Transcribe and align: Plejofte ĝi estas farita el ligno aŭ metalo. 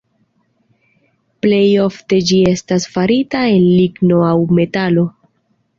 Plejofte 1.47 2.21
ĝi 2.31 2.41
estas 2.55 2.89
farita 2.97 3.47
el 3.53 3.71
ligno 3.79 4.25
aŭ 4.33 4.37
metalo. 4.63 5.11